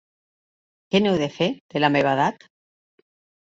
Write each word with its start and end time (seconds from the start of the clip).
Què 0.95 1.01
n'heu 1.03 1.17
de 1.23 1.27
fer, 1.35 1.49
de 1.75 1.83
la 1.85 1.91
meva 1.97 2.15
edat? 2.19 2.49